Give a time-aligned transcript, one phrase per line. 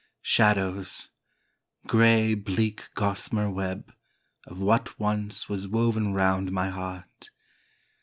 [0.23, 1.09] Shadows—
[1.85, 3.93] gray bleak gossamer web
[4.47, 7.29] Of what once was woven 'round my heart.